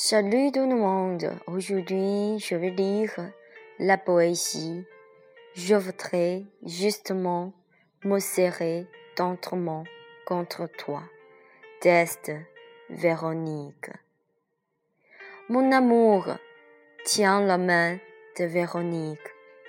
Salut 0.00 0.52
tout 0.52 0.60
le 0.60 0.76
monde. 0.76 1.28
Aujourd'hui, 1.48 2.38
je 2.38 2.54
vais 2.54 2.70
lire 2.70 3.32
la 3.80 3.98
poésie. 3.98 4.86
Je 5.54 5.74
voudrais 5.74 6.44
justement 6.64 7.52
me 8.04 8.20
serrer 8.20 8.86
tendrement 9.16 9.82
contre 10.24 10.68
toi. 10.68 11.02
Test 11.80 12.30
Véronique. 12.90 13.90
Mon 15.48 15.72
amour, 15.72 16.28
tiens 17.04 17.44
la 17.44 17.58
main 17.58 17.98
de 18.38 18.44
Véronique, 18.44 19.18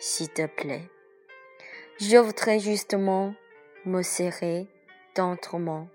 s'il 0.00 0.30
te 0.30 0.46
plaît. 0.46 0.90
Je 2.00 2.16
voudrais 2.16 2.58
justement 2.58 3.32
me 3.84 4.02
serrer 4.02 4.66
tendrement 5.14 5.86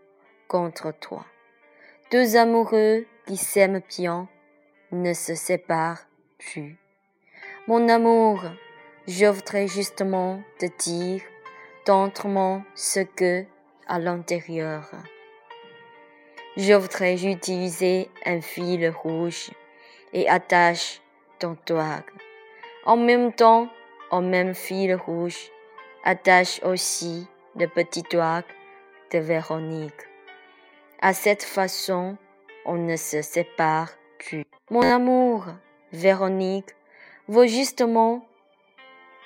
contre 0.47 0.93
toi. 1.01 1.25
Deux 2.11 2.37
amoureux 2.37 3.05
qui 3.31 3.37
s'aiment 3.37 3.81
bien 3.97 4.27
ne 4.91 5.13
se 5.13 5.35
séparent 5.35 6.05
plus. 6.37 6.77
Mon 7.65 7.87
amour, 7.87 8.43
je 9.07 9.25
voudrais 9.25 9.69
justement 9.69 10.43
te 10.59 10.65
dire 10.83 11.21
tendrement 11.85 12.61
ce 12.75 12.99
que 12.99 13.45
à 13.87 13.99
l'intérieur. 13.99 14.91
Je 16.57 16.73
voudrais 16.73 17.23
utiliser 17.23 18.09
un 18.25 18.41
fil 18.41 18.89
rouge 18.89 19.51
et 20.11 20.27
attache 20.27 20.99
ton 21.39 21.55
doigt. 21.65 22.03
En 22.83 22.97
même 22.97 23.31
temps, 23.31 23.69
au 24.11 24.19
même 24.19 24.53
fil 24.53 24.93
rouge, 24.93 25.39
attache 26.03 26.61
aussi 26.63 27.29
le 27.55 27.67
petit 27.67 28.03
doigt 28.11 28.43
de 29.13 29.19
Véronique. 29.19 30.03
À 31.01 31.13
cette 31.13 31.43
façon, 31.43 32.17
on 32.65 32.75
ne 32.75 32.95
se 32.95 33.21
sépare 33.21 33.89
plus. 34.19 34.45
Mon 34.69 34.81
amour, 34.81 35.45
Véronique, 35.91 36.75
vaut 37.27 37.47
justement, 37.47 38.25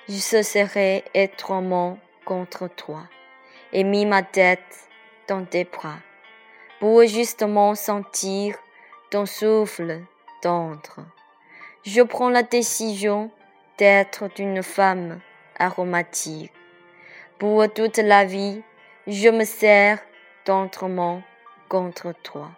je 0.08 0.14
se 0.14 0.42
serai 0.42 1.04
étroitement 1.14 1.98
contre 2.24 2.68
toi 2.68 3.02
et 3.72 3.84
mis 3.84 4.06
ma 4.06 4.22
tête 4.22 4.88
dans 5.28 5.44
tes 5.44 5.64
bras 5.64 5.98
pour 6.80 7.04
justement 7.06 7.74
sentir 7.74 8.56
ton 9.10 9.26
souffle 9.26 10.00
tendre. 10.42 11.06
Je 11.84 12.02
prends 12.02 12.30
la 12.30 12.42
décision 12.42 13.30
d'être 13.78 14.28
une 14.38 14.62
femme 14.62 15.20
aromatique. 15.58 16.52
Pour 17.38 17.72
toute 17.72 17.98
la 17.98 18.24
vie, 18.24 18.62
je 19.06 19.28
me 19.28 19.44
sers 19.44 20.00
tendrement 20.44 21.22
contre 21.68 22.12
toi. 22.22 22.50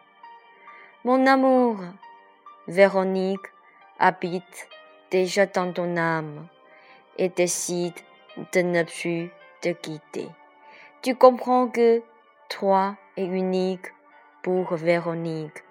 Mon 1.04 1.28
amour, 1.28 1.77
Véronique 2.66 3.46
habite 4.00 4.68
déjà 5.12 5.46
dans 5.46 5.72
ton 5.72 5.96
âme 5.96 6.48
et 7.16 7.28
décide 7.28 7.94
de 8.52 8.62
ne 8.62 8.82
plus 8.82 9.30
te 9.60 9.68
quitter. 9.68 10.27
Tu 11.02 11.14
comprends 11.14 11.68
que 11.68 12.02
toi 12.48 12.96
es 13.16 13.27
unique 13.27 13.86
pour 14.42 14.74
Véronique. 14.74 15.62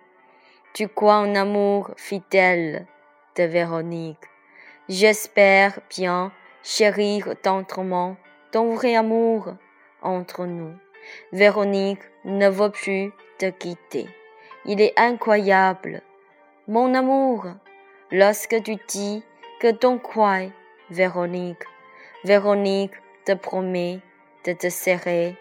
Tu 0.73 0.87
crois 0.87 1.17
en 1.17 1.35
amour 1.35 1.91
fidèle 1.97 2.87
de 3.35 3.43
Véronique. 3.43 4.23
J'espère 4.87 5.81
bien 5.89 6.31
chérir 6.63 7.35
tendrement 7.41 8.15
ton 8.53 8.75
vrai 8.75 8.95
amour 8.95 9.55
entre 10.01 10.45
nous. 10.45 10.73
Véronique 11.33 12.03
ne 12.23 12.47
veut 12.47 12.71
plus 12.71 13.11
te 13.39 13.49
quitter. 13.49 14.07
Il 14.69 14.81
est 14.81 14.99
incroyable, 14.99 16.01
mon 16.67 16.93
amour, 16.93 17.45
lorsque 18.11 18.61
tu 18.63 18.75
dis 18.89 19.23
que 19.61 19.71
ton 19.71 19.97
croix, 19.97 20.41
Véronique, 20.89 21.63
Véronique 22.25 22.91
te 23.23 23.31
promet 23.31 24.01
de 24.43 24.51
te 24.51 24.67
serrer 24.67 25.37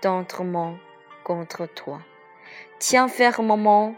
tendrement 0.00 0.78
contre 1.22 1.66
toi. 1.66 1.98
Tiens 2.78 3.08
fermement 3.08 3.94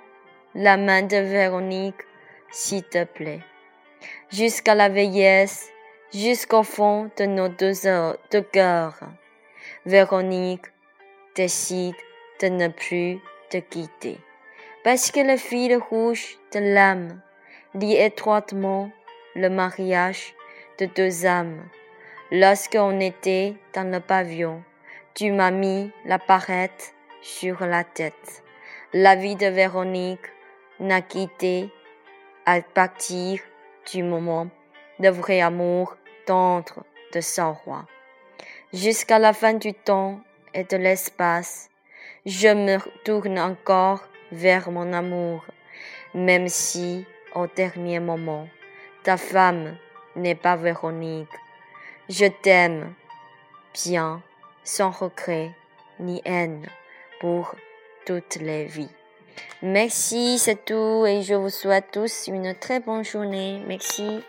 la 0.56 0.76
main 0.76 1.02
de 1.02 1.18
Véronique, 1.18 2.02
s'il 2.50 2.82
te 2.82 3.04
plaît, 3.04 3.42
jusqu'à 4.32 4.74
la 4.74 4.88
vieillesse, 4.88 5.70
jusqu'au 6.12 6.64
fond 6.64 7.12
de 7.16 7.26
nos 7.26 7.48
deux 7.48 7.86
heures 7.86 8.18
de. 8.32 8.44
Véronique 9.86 10.66
décide 11.36 11.94
de 12.41 12.48
ne 12.48 12.66
plus 12.66 13.20
te 13.50 13.58
quitter 13.58 14.18
parce 14.84 15.11
que 15.11 15.21
le 15.21 15.39
fil 15.39 15.77
rouge 15.77 16.39
de 16.53 16.61
l'âme 16.61 17.21
lie 17.75 17.97
étroitement 17.97 18.91
le 19.34 19.49
mariage 19.49 20.34
de 20.78 20.87
deux 20.87 21.25
âmes. 21.25 21.67
Lorsqu'on 22.31 23.00
était 23.00 23.55
dans 23.72 23.91
le 23.91 24.00
pavillon, 24.00 24.62
tu 25.15 25.33
m'as 25.33 25.50
mis 25.50 25.91
la 26.05 26.19
parette 26.19 26.95
sur 27.22 27.65
la 27.65 27.83
tête. 27.83 28.43
La 28.93 29.17
vie 29.17 29.37
de 29.37 29.47
Véronique 29.47 30.31
n'a 30.78 31.01
quitté 31.01 31.71
à 32.45 32.61
partir 32.61 33.41
du 33.91 34.03
moment 34.03 34.49
de 34.99 35.09
vrai 35.09 35.41
amour 35.41 35.97
tendre 36.27 36.84
de 37.15 37.21
son 37.21 37.55
roi. 37.55 37.87
Jusqu'à 38.72 39.19
la 39.19 39.33
fin 39.33 39.55
du 39.55 39.72
temps 39.72 40.21
et 40.53 40.65
de 40.65 40.77
l'espace, 40.77 41.71
je 42.27 42.49
me 42.49 42.78
tourne 43.05 43.39
encore 43.39 44.03
vers 44.34 44.71
mon 44.71 44.93
amour, 44.93 45.45
même 46.15 46.49
si 46.49 47.06
au 47.34 47.47
dernier 47.47 48.00
moment, 48.00 48.49
ta 49.03 49.17
femme 49.17 49.77
n'est 50.17 50.34
pas 50.34 50.56
Véronique. 50.56 51.28
Je 52.09 52.27
t'aime 52.27 52.95
bien, 53.72 54.22
sans 54.62 54.91
regret 54.91 55.50
ni 56.00 56.21
haine, 56.25 56.67
pour 57.21 57.55
toutes 58.06 58.37
les 58.37 58.65
vies. 58.65 58.91
Merci, 59.62 60.39
c'est 60.39 60.65
tout 60.65 61.06
et 61.06 61.22
je 61.22 61.34
vous 61.34 61.51
souhaite 61.51 61.91
tous 61.93 62.28
une 62.28 62.55
très 62.55 62.81
bonne 62.81 63.05
journée. 63.05 63.62
Merci. 63.66 64.21